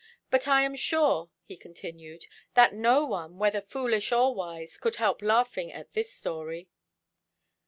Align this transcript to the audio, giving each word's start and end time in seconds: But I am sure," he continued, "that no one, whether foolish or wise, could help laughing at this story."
But 0.31 0.47
I 0.47 0.63
am 0.63 0.75
sure," 0.75 1.29
he 1.43 1.55
continued, 1.55 2.25
"that 2.55 2.73
no 2.73 3.05
one, 3.05 3.37
whether 3.37 3.61
foolish 3.61 4.11
or 4.11 4.33
wise, 4.33 4.77
could 4.77 4.95
help 4.95 5.21
laughing 5.21 5.71
at 5.71 5.93
this 5.93 6.11
story." 6.11 6.69